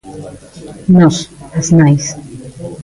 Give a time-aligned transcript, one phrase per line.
[0.95, 1.15] Nós,
[1.59, 2.05] as nais.